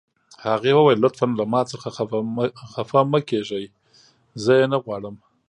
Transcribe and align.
هغې 0.45 0.71
وویل: 0.75 0.99
لطفاً 1.05 1.27
له 1.39 1.45
ما 1.53 1.61
څخه 1.71 1.87
خفه 2.73 3.01
مه 3.11 3.19
کیږئ، 3.29 3.65
زه 4.43 4.51
یې 4.59 4.65
نه 4.73 4.77
غواړم. 4.83 5.15